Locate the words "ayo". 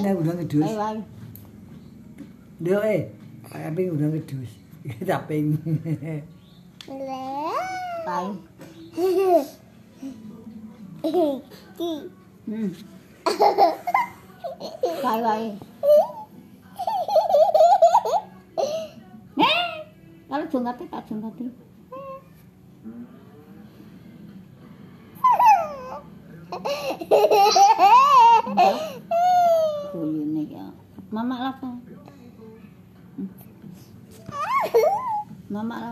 0.64-0.80, 0.80-1.02, 8.08-8.32, 15.04-15.24, 15.28-15.50